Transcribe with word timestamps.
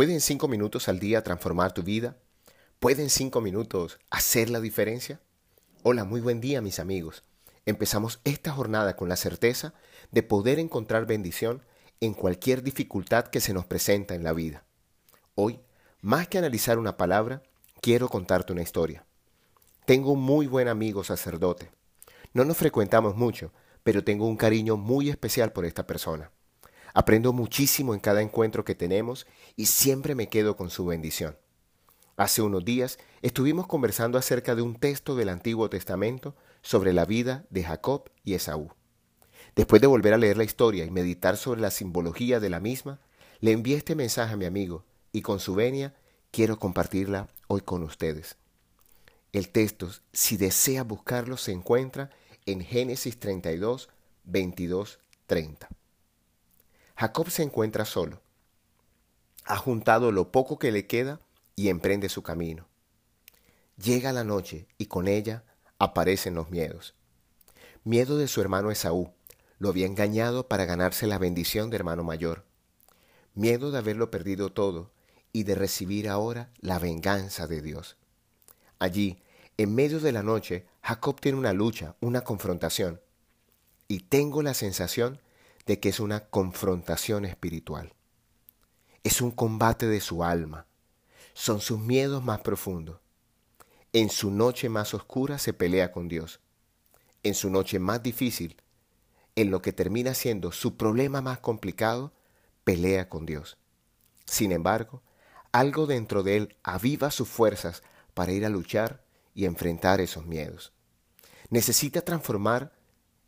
¿Pueden 0.00 0.22
cinco 0.22 0.48
minutos 0.48 0.88
al 0.88 0.98
día 0.98 1.22
transformar 1.22 1.74
tu 1.74 1.82
vida? 1.82 2.16
¿Pueden 2.78 3.10
cinco 3.10 3.42
minutos 3.42 3.98
hacer 4.08 4.48
la 4.48 4.58
diferencia? 4.58 5.20
Hola, 5.82 6.04
muy 6.04 6.22
buen 6.22 6.40
día 6.40 6.62
mis 6.62 6.78
amigos. 6.78 7.22
Empezamos 7.66 8.18
esta 8.24 8.50
jornada 8.50 8.96
con 8.96 9.10
la 9.10 9.16
certeza 9.16 9.74
de 10.10 10.22
poder 10.22 10.58
encontrar 10.58 11.04
bendición 11.04 11.62
en 12.00 12.14
cualquier 12.14 12.62
dificultad 12.62 13.26
que 13.26 13.42
se 13.42 13.52
nos 13.52 13.66
presenta 13.66 14.14
en 14.14 14.24
la 14.24 14.32
vida. 14.32 14.64
Hoy, 15.34 15.60
más 16.00 16.28
que 16.28 16.38
analizar 16.38 16.78
una 16.78 16.96
palabra, 16.96 17.42
quiero 17.82 18.08
contarte 18.08 18.54
una 18.54 18.62
historia. 18.62 19.04
Tengo 19.84 20.12
un 20.12 20.22
muy 20.22 20.46
buen 20.46 20.68
amigo 20.68 21.04
sacerdote. 21.04 21.72
No 22.32 22.46
nos 22.46 22.56
frecuentamos 22.56 23.16
mucho, 23.16 23.52
pero 23.82 24.02
tengo 24.02 24.26
un 24.26 24.38
cariño 24.38 24.78
muy 24.78 25.10
especial 25.10 25.52
por 25.52 25.66
esta 25.66 25.86
persona. 25.86 26.30
Aprendo 26.94 27.32
muchísimo 27.32 27.94
en 27.94 28.00
cada 28.00 28.22
encuentro 28.22 28.64
que 28.64 28.74
tenemos 28.74 29.26
y 29.56 29.66
siempre 29.66 30.14
me 30.14 30.28
quedo 30.28 30.56
con 30.56 30.70
su 30.70 30.86
bendición. 30.86 31.36
Hace 32.16 32.42
unos 32.42 32.64
días 32.64 32.98
estuvimos 33.22 33.66
conversando 33.66 34.18
acerca 34.18 34.54
de 34.54 34.62
un 34.62 34.74
texto 34.74 35.16
del 35.16 35.28
Antiguo 35.28 35.70
Testamento 35.70 36.36
sobre 36.62 36.92
la 36.92 37.06
vida 37.06 37.46
de 37.50 37.64
Jacob 37.64 38.10
y 38.24 38.34
Esaú. 38.34 38.70
Después 39.56 39.80
de 39.80 39.86
volver 39.86 40.14
a 40.14 40.18
leer 40.18 40.36
la 40.36 40.44
historia 40.44 40.84
y 40.84 40.90
meditar 40.90 41.36
sobre 41.36 41.60
la 41.60 41.70
simbología 41.70 42.40
de 42.40 42.50
la 42.50 42.60
misma, 42.60 43.00
le 43.40 43.52
envié 43.52 43.76
este 43.76 43.94
mensaje 43.94 44.34
a 44.34 44.36
mi 44.36 44.44
amigo 44.44 44.84
y 45.12 45.22
con 45.22 45.40
su 45.40 45.54
venia 45.54 45.94
quiero 46.30 46.58
compartirla 46.58 47.28
hoy 47.48 47.62
con 47.62 47.82
ustedes. 47.82 48.36
El 49.32 49.48
texto, 49.48 49.88
si 50.12 50.36
desea 50.36 50.82
buscarlo, 50.82 51.36
se 51.36 51.52
encuentra 51.52 52.10
en 52.46 52.60
Génesis 52.60 53.18
32, 53.18 53.88
22, 54.24 54.98
30. 55.26 55.68
Jacob 57.00 57.30
se 57.30 57.42
encuentra 57.42 57.86
solo. 57.86 58.20
Ha 59.46 59.56
juntado 59.56 60.12
lo 60.12 60.30
poco 60.30 60.58
que 60.58 60.70
le 60.70 60.86
queda 60.86 61.18
y 61.56 61.70
emprende 61.70 62.10
su 62.10 62.22
camino. 62.22 62.68
Llega 63.82 64.12
la 64.12 64.22
noche 64.22 64.66
y 64.76 64.84
con 64.84 65.08
ella 65.08 65.42
aparecen 65.78 66.34
los 66.34 66.50
miedos. 66.50 66.94
Miedo 67.84 68.18
de 68.18 68.28
su 68.28 68.42
hermano 68.42 68.70
Esaú. 68.70 69.14
Lo 69.58 69.70
había 69.70 69.86
engañado 69.86 70.46
para 70.46 70.66
ganarse 70.66 71.06
la 71.06 71.16
bendición 71.16 71.70
de 71.70 71.76
hermano 71.76 72.04
mayor. 72.04 72.44
Miedo 73.32 73.70
de 73.70 73.78
haberlo 73.78 74.10
perdido 74.10 74.52
todo 74.52 74.90
y 75.32 75.44
de 75.44 75.54
recibir 75.54 76.06
ahora 76.06 76.50
la 76.60 76.78
venganza 76.78 77.46
de 77.46 77.62
Dios. 77.62 77.96
Allí, 78.78 79.22
en 79.56 79.74
medio 79.74 80.00
de 80.00 80.12
la 80.12 80.22
noche, 80.22 80.66
Jacob 80.82 81.18
tiene 81.18 81.38
una 81.38 81.54
lucha, 81.54 81.96
una 82.00 82.20
confrontación. 82.24 83.00
Y 83.88 84.00
tengo 84.00 84.42
la 84.42 84.52
sensación 84.52 85.18
de 85.70 85.78
que 85.78 85.90
es 85.90 86.00
una 86.00 86.28
confrontación 86.30 87.24
espiritual. 87.24 87.94
Es 89.04 89.20
un 89.20 89.30
combate 89.30 89.86
de 89.86 90.00
su 90.00 90.24
alma. 90.24 90.66
Son 91.32 91.60
sus 91.60 91.78
miedos 91.78 92.24
más 92.24 92.40
profundos. 92.40 92.98
En 93.92 94.10
su 94.10 94.32
noche 94.32 94.68
más 94.68 94.94
oscura 94.94 95.38
se 95.38 95.52
pelea 95.52 95.92
con 95.92 96.08
Dios. 96.08 96.40
En 97.22 97.34
su 97.34 97.50
noche 97.50 97.78
más 97.78 98.02
difícil, 98.02 98.56
en 99.36 99.52
lo 99.52 99.62
que 99.62 99.72
termina 99.72 100.12
siendo 100.14 100.50
su 100.50 100.76
problema 100.76 101.20
más 101.20 101.38
complicado, 101.38 102.12
pelea 102.64 103.08
con 103.08 103.24
Dios. 103.24 103.56
Sin 104.26 104.50
embargo, 104.50 105.04
algo 105.52 105.86
dentro 105.86 106.24
de 106.24 106.36
él 106.36 106.56
aviva 106.64 107.12
sus 107.12 107.28
fuerzas 107.28 107.84
para 108.12 108.32
ir 108.32 108.44
a 108.44 108.48
luchar 108.48 109.04
y 109.34 109.44
enfrentar 109.44 110.00
esos 110.00 110.26
miedos. 110.26 110.72
Necesita 111.48 112.00
transformar 112.00 112.72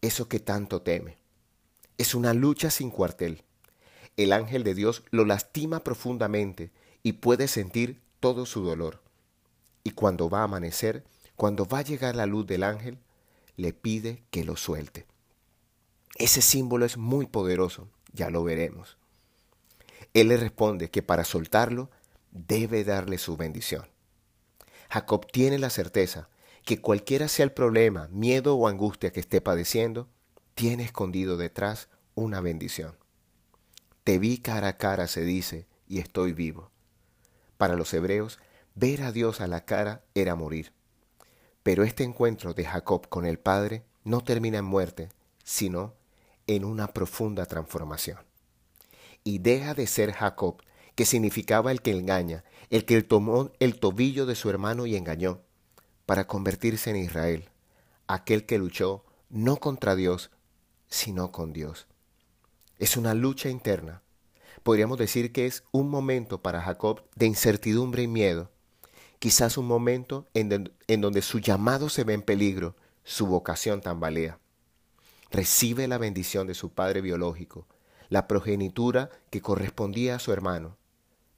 eso 0.00 0.28
que 0.28 0.38
tanto 0.38 0.82
teme. 0.82 1.17
Es 1.98 2.14
una 2.14 2.32
lucha 2.32 2.70
sin 2.70 2.90
cuartel. 2.90 3.44
El 4.16 4.32
ángel 4.32 4.62
de 4.62 4.74
Dios 4.74 5.02
lo 5.10 5.24
lastima 5.24 5.80
profundamente 5.80 6.70
y 7.02 7.14
puede 7.14 7.48
sentir 7.48 8.00
todo 8.20 8.46
su 8.46 8.62
dolor. 8.64 9.02
Y 9.82 9.90
cuando 9.90 10.30
va 10.30 10.40
a 10.40 10.44
amanecer, 10.44 11.04
cuando 11.34 11.66
va 11.66 11.78
a 11.80 11.82
llegar 11.82 12.14
la 12.14 12.26
luz 12.26 12.46
del 12.46 12.62
ángel, 12.62 12.98
le 13.56 13.72
pide 13.72 14.22
que 14.30 14.44
lo 14.44 14.56
suelte. 14.56 15.06
Ese 16.16 16.40
símbolo 16.40 16.84
es 16.84 16.96
muy 16.96 17.26
poderoso, 17.26 17.88
ya 18.12 18.30
lo 18.30 18.44
veremos. 18.44 18.96
Él 20.14 20.28
le 20.28 20.36
responde 20.36 20.90
que 20.90 21.02
para 21.02 21.24
soltarlo 21.24 21.90
debe 22.30 22.84
darle 22.84 23.18
su 23.18 23.36
bendición. 23.36 23.86
Jacob 24.88 25.26
tiene 25.30 25.58
la 25.58 25.70
certeza 25.70 26.28
que 26.64 26.80
cualquiera 26.80 27.28
sea 27.28 27.44
el 27.44 27.52
problema, 27.52 28.08
miedo 28.12 28.56
o 28.56 28.68
angustia 28.68 29.12
que 29.12 29.20
esté 29.20 29.40
padeciendo, 29.40 30.08
tiene 30.58 30.82
escondido 30.82 31.36
detrás 31.36 31.88
una 32.16 32.40
bendición. 32.40 32.96
Te 34.02 34.18
vi 34.18 34.38
cara 34.38 34.66
a 34.66 34.76
cara, 34.76 35.06
se 35.06 35.20
dice, 35.20 35.68
y 35.86 36.00
estoy 36.00 36.32
vivo. 36.32 36.72
Para 37.58 37.76
los 37.76 37.94
hebreos, 37.94 38.40
ver 38.74 39.02
a 39.02 39.12
Dios 39.12 39.40
a 39.40 39.46
la 39.46 39.64
cara 39.64 40.02
era 40.16 40.34
morir. 40.34 40.72
Pero 41.62 41.84
este 41.84 42.02
encuentro 42.02 42.54
de 42.54 42.64
Jacob 42.64 43.08
con 43.08 43.24
el 43.24 43.38
Padre 43.38 43.84
no 44.02 44.24
termina 44.24 44.58
en 44.58 44.64
muerte, 44.64 45.10
sino 45.44 45.94
en 46.48 46.64
una 46.64 46.88
profunda 46.88 47.46
transformación. 47.46 48.18
Y 49.22 49.38
deja 49.38 49.74
de 49.74 49.86
ser 49.86 50.12
Jacob, 50.12 50.60
que 50.96 51.04
significaba 51.04 51.70
el 51.70 51.82
que 51.82 51.92
engaña, 51.92 52.42
el 52.68 52.84
que 52.84 53.00
tomó 53.02 53.52
el 53.60 53.78
tobillo 53.78 54.26
de 54.26 54.34
su 54.34 54.50
hermano 54.50 54.86
y 54.86 54.96
engañó, 54.96 55.40
para 56.04 56.26
convertirse 56.26 56.90
en 56.90 56.96
Israel, 56.96 57.48
aquel 58.08 58.44
que 58.44 58.58
luchó 58.58 59.04
no 59.30 59.58
contra 59.58 59.94
Dios, 59.94 60.32
sino 60.88 61.32
con 61.32 61.52
Dios. 61.52 61.86
Es 62.78 62.96
una 62.96 63.14
lucha 63.14 63.48
interna. 63.48 64.02
Podríamos 64.62 64.98
decir 64.98 65.32
que 65.32 65.46
es 65.46 65.64
un 65.72 65.88
momento 65.88 66.42
para 66.42 66.62
Jacob 66.62 67.02
de 67.16 67.26
incertidumbre 67.26 68.02
y 68.02 68.08
miedo. 68.08 68.50
Quizás 69.18 69.58
un 69.58 69.66
momento 69.66 70.28
en, 70.34 71.00
donde 71.00 71.22
su 71.22 71.40
llamado 71.40 71.88
se 71.88 72.04
ve 72.04 72.14
en 72.14 72.22
peligro, 72.22 72.76
su 73.02 73.26
vocación 73.26 73.80
tambalea. 73.80 74.38
Recibe 75.30 75.88
la 75.88 75.98
bendición 75.98 76.46
de 76.46 76.54
su 76.54 76.70
padre 76.70 77.00
biológico, 77.00 77.66
la 78.08 78.28
progenitura 78.28 79.10
que 79.30 79.42
correspondía 79.42 80.16
a 80.16 80.18
su 80.18 80.32
hermano, 80.32 80.76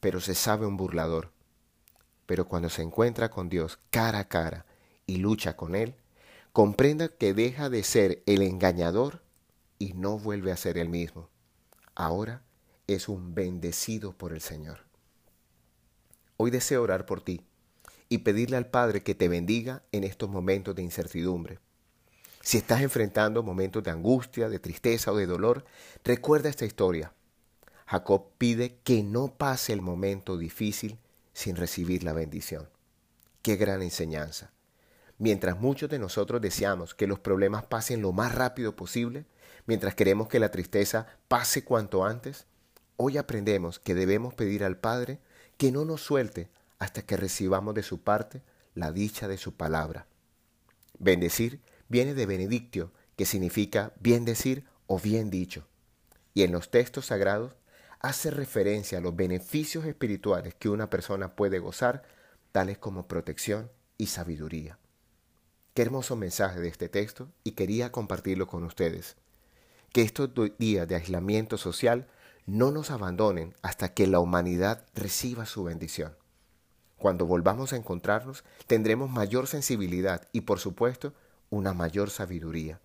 pero 0.00 0.20
se 0.20 0.34
sabe 0.34 0.66
un 0.66 0.76
burlador. 0.76 1.32
Pero 2.24 2.48
cuando 2.48 2.70
se 2.70 2.82
encuentra 2.82 3.30
con 3.30 3.48
Dios 3.48 3.78
cara 3.90 4.20
a 4.20 4.28
cara 4.28 4.66
y 5.06 5.18
lucha 5.18 5.56
con 5.56 5.74
Él, 5.74 5.94
comprenda 6.52 7.08
que 7.08 7.34
deja 7.34 7.68
de 7.68 7.84
ser 7.84 8.22
el 8.26 8.42
engañador 8.42 9.25
y 9.78 9.92
no 9.94 10.18
vuelve 10.18 10.52
a 10.52 10.56
ser 10.56 10.78
el 10.78 10.88
mismo. 10.88 11.28
Ahora 11.94 12.42
es 12.86 13.08
un 13.08 13.34
bendecido 13.34 14.12
por 14.12 14.32
el 14.32 14.40
Señor. 14.40 14.80
Hoy 16.36 16.50
deseo 16.50 16.82
orar 16.82 17.06
por 17.06 17.22
ti 17.22 17.42
y 18.08 18.18
pedirle 18.18 18.56
al 18.56 18.68
Padre 18.68 19.02
que 19.02 19.14
te 19.14 19.28
bendiga 19.28 19.82
en 19.92 20.04
estos 20.04 20.28
momentos 20.28 20.74
de 20.74 20.82
incertidumbre. 20.82 21.58
Si 22.42 22.58
estás 22.58 22.80
enfrentando 22.82 23.42
momentos 23.42 23.82
de 23.82 23.90
angustia, 23.90 24.48
de 24.48 24.60
tristeza 24.60 25.10
o 25.10 25.16
de 25.16 25.26
dolor, 25.26 25.64
recuerda 26.04 26.48
esta 26.48 26.64
historia. 26.64 27.12
Jacob 27.86 28.30
pide 28.38 28.78
que 28.84 29.02
no 29.02 29.34
pase 29.36 29.72
el 29.72 29.80
momento 29.80 30.38
difícil 30.38 30.98
sin 31.32 31.56
recibir 31.56 32.04
la 32.04 32.12
bendición. 32.12 32.68
Qué 33.42 33.56
gran 33.56 33.82
enseñanza. 33.82 34.52
Mientras 35.18 35.58
muchos 35.58 35.88
de 35.88 35.98
nosotros 35.98 36.40
deseamos 36.40 36.94
que 36.94 37.06
los 37.06 37.18
problemas 37.18 37.64
pasen 37.64 38.02
lo 38.02 38.12
más 38.12 38.34
rápido 38.34 38.76
posible, 38.76 39.24
mientras 39.66 39.94
queremos 39.94 40.28
que 40.28 40.40
la 40.40 40.50
tristeza 40.50 41.06
pase 41.28 41.64
cuanto 41.64 42.04
antes, 42.04 42.46
hoy 42.96 43.18
aprendemos 43.18 43.78
que 43.78 43.94
debemos 43.94 44.34
pedir 44.34 44.64
al 44.64 44.78
Padre 44.78 45.20
que 45.56 45.72
no 45.72 45.84
nos 45.84 46.00
suelte 46.02 46.48
hasta 46.78 47.02
que 47.02 47.16
recibamos 47.16 47.74
de 47.74 47.82
su 47.82 48.02
parte 48.02 48.42
la 48.74 48.92
dicha 48.92 49.28
de 49.28 49.38
su 49.38 49.54
palabra. 49.54 50.06
Bendecir 50.98 51.60
viene 51.88 52.14
de 52.14 52.26
benedictio, 52.26 52.92
que 53.16 53.26
significa 53.26 53.92
bien 54.00 54.24
decir 54.24 54.64
o 54.86 54.98
bien 54.98 55.30
dicho. 55.30 55.66
Y 56.34 56.42
en 56.42 56.52
los 56.52 56.70
textos 56.70 57.06
sagrados 57.06 57.56
hace 58.00 58.30
referencia 58.30 58.98
a 58.98 59.00
los 59.00 59.16
beneficios 59.16 59.84
espirituales 59.86 60.54
que 60.54 60.68
una 60.68 60.90
persona 60.90 61.34
puede 61.34 61.58
gozar, 61.58 62.02
tales 62.52 62.78
como 62.78 63.08
protección 63.08 63.70
y 63.96 64.06
sabiduría. 64.06 64.78
Qué 65.74 65.82
hermoso 65.82 66.16
mensaje 66.16 66.60
de 66.60 66.68
este 66.68 66.88
texto 66.88 67.32
y 67.44 67.52
quería 67.52 67.92
compartirlo 67.92 68.46
con 68.46 68.64
ustedes. 68.64 69.16
Que 69.96 70.02
estos 70.02 70.28
días 70.58 70.86
de 70.86 70.94
aislamiento 70.94 71.56
social 71.56 72.06
no 72.44 72.70
nos 72.70 72.90
abandonen 72.90 73.54
hasta 73.62 73.94
que 73.94 74.06
la 74.06 74.20
humanidad 74.20 74.84
reciba 74.94 75.46
su 75.46 75.64
bendición. 75.64 76.14
Cuando 76.98 77.24
volvamos 77.24 77.72
a 77.72 77.76
encontrarnos, 77.76 78.44
tendremos 78.66 79.08
mayor 79.08 79.46
sensibilidad 79.46 80.28
y, 80.32 80.42
por 80.42 80.58
supuesto, 80.58 81.14
una 81.48 81.72
mayor 81.72 82.10
sabiduría. 82.10 82.78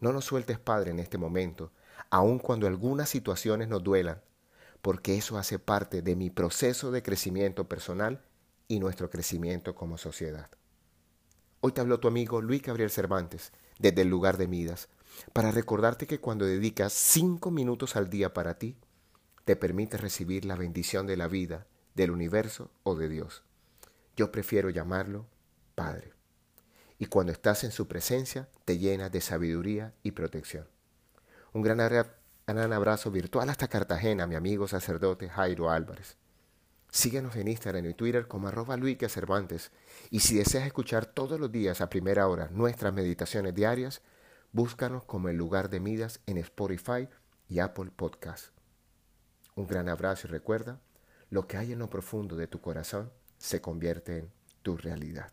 No 0.00 0.12
nos 0.12 0.26
sueltes, 0.26 0.58
Padre, 0.58 0.90
en 0.90 0.98
este 0.98 1.16
momento, 1.16 1.72
aun 2.10 2.38
cuando 2.38 2.66
algunas 2.66 3.08
situaciones 3.08 3.68
nos 3.68 3.82
duelan, 3.82 4.20
porque 4.82 5.16
eso 5.16 5.38
hace 5.38 5.58
parte 5.58 6.02
de 6.02 6.16
mi 6.16 6.28
proceso 6.28 6.90
de 6.90 7.02
crecimiento 7.02 7.66
personal 7.66 8.20
y 8.68 8.78
nuestro 8.78 9.08
crecimiento 9.08 9.74
como 9.74 9.96
sociedad. 9.96 10.50
Hoy 11.62 11.72
te 11.72 11.80
habló 11.80 11.98
tu 11.98 12.08
amigo 12.08 12.42
Luis 12.42 12.60
Gabriel 12.60 12.90
Cervantes 12.90 13.52
desde 13.78 14.02
el 14.02 14.08
lugar 14.08 14.36
de 14.36 14.48
Midas 14.48 14.90
para 15.32 15.50
recordarte 15.50 16.06
que 16.06 16.20
cuando 16.20 16.44
dedicas 16.44 16.92
cinco 16.92 17.50
minutos 17.50 17.96
al 17.96 18.10
día 18.10 18.32
para 18.32 18.58
ti, 18.58 18.76
te 19.44 19.56
permite 19.56 19.96
recibir 19.96 20.44
la 20.44 20.56
bendición 20.56 21.06
de 21.06 21.16
la 21.16 21.28
vida, 21.28 21.66
del 21.94 22.10
universo 22.10 22.70
o 22.82 22.94
de 22.94 23.08
Dios. 23.08 23.44
Yo 24.16 24.32
prefiero 24.32 24.70
llamarlo 24.70 25.26
Padre. 25.74 26.12
Y 26.98 27.06
cuando 27.06 27.32
estás 27.32 27.64
en 27.64 27.70
su 27.70 27.86
presencia, 27.86 28.48
te 28.64 28.78
llenas 28.78 29.12
de 29.12 29.20
sabiduría 29.20 29.94
y 30.02 30.12
protección. 30.12 30.66
Un 31.52 31.62
gran, 31.62 31.80
abrazo 32.72 33.10
virtual 33.10 33.48
hasta 33.50 33.68
Cartagena, 33.68 34.26
mi 34.26 34.34
amigo 34.34 34.66
sacerdote 34.66 35.28
Jairo 35.28 35.70
Álvarez. 35.70 36.16
Síguenos 36.90 37.36
en 37.36 37.48
Instagram 37.48 37.86
y 37.86 37.94
Twitter 37.94 38.26
como 38.26 38.48
arroba 38.48 38.78
Cervantes. 39.08 39.70
Y 40.10 40.20
si 40.20 40.36
deseas 40.36 40.66
escuchar 40.66 41.06
todos 41.06 41.38
los 41.38 41.52
días 41.52 41.80
a 41.80 41.90
primera 41.90 42.26
hora 42.26 42.48
nuestras 42.50 42.92
meditaciones 42.94 43.54
diarias, 43.54 44.02
búscanos 44.56 45.04
como 45.04 45.28
el 45.28 45.36
lugar 45.36 45.68
de 45.68 45.80
Midas 45.80 46.20
en 46.24 46.38
Spotify 46.38 47.08
y 47.46 47.58
Apple 47.58 47.90
Podcast. 47.94 48.46
Un 49.54 49.66
gran 49.66 49.90
abrazo 49.90 50.26
y 50.26 50.30
recuerda, 50.30 50.80
lo 51.28 51.46
que 51.46 51.58
hay 51.58 51.72
en 51.72 51.78
lo 51.78 51.90
profundo 51.90 52.36
de 52.36 52.46
tu 52.46 52.62
corazón 52.62 53.12
se 53.36 53.60
convierte 53.60 54.16
en 54.16 54.32
tu 54.62 54.78
realidad. 54.78 55.30